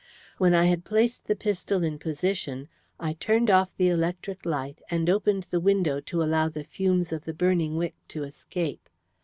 [0.39, 2.69] When I had placed the pistol in position
[2.99, 7.25] I turned off the electric light, and opened the window to allow the fumes of
[7.25, 8.89] the burning wick to escape.